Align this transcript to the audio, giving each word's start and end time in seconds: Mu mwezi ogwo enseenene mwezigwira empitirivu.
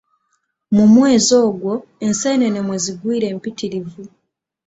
Mu 0.75 0.83
mwezi 0.93 1.31
ogwo 1.43 1.73
enseenene 2.05 2.59
mwezigwira 2.65 3.25
empitirivu. 3.33 4.03